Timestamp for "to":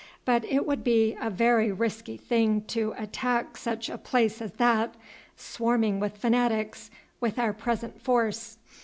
2.69-2.95